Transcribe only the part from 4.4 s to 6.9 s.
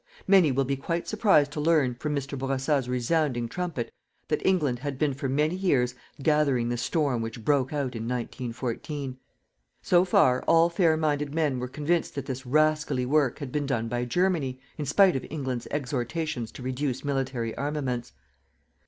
England had been for many years gathering the